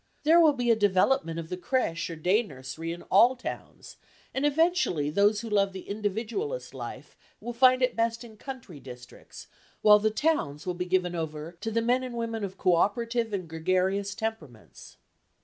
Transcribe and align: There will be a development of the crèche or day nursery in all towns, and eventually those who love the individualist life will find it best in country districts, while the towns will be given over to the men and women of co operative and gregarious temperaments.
There 0.23 0.39
will 0.39 0.53
be 0.53 0.71
a 0.71 0.75
development 0.75 1.37
of 1.37 1.49
the 1.49 1.57
crèche 1.57 2.09
or 2.09 2.15
day 2.15 2.41
nursery 2.41 2.91
in 2.91 3.03
all 3.03 3.35
towns, 3.35 3.97
and 4.33 4.47
eventually 4.47 5.11
those 5.11 5.41
who 5.41 5.47
love 5.51 5.73
the 5.73 5.87
individualist 5.87 6.73
life 6.73 7.15
will 7.39 7.53
find 7.53 7.83
it 7.83 7.95
best 7.95 8.23
in 8.23 8.35
country 8.35 8.79
districts, 8.79 9.45
while 9.83 9.99
the 9.99 10.09
towns 10.09 10.65
will 10.65 10.73
be 10.73 10.85
given 10.85 11.13
over 11.13 11.51
to 11.61 11.69
the 11.69 11.83
men 11.83 12.01
and 12.01 12.15
women 12.17 12.43
of 12.43 12.57
co 12.57 12.73
operative 12.77 13.31
and 13.31 13.47
gregarious 13.47 14.15
temperaments. 14.15 14.97